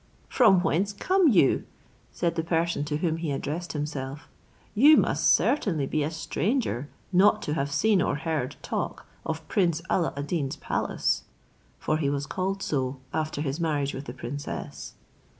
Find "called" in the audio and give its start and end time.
12.25-12.63